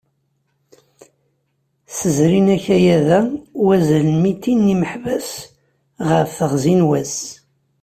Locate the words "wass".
6.89-7.17